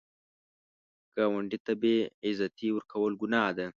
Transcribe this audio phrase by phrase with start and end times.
[1.15, 1.95] ګاونډي ته بې
[2.27, 3.67] عزتي ورکول ګناه ده